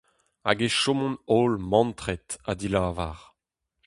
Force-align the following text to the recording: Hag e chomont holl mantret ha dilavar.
Hag 0.45 0.59
e 0.67 0.69
chomont 0.79 1.21
holl 1.29 1.53
mantret 1.69 2.27
ha 2.45 2.51
dilavar. 2.59 3.19